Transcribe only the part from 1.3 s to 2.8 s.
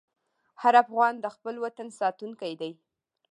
خپل وطن ساتونکی دی.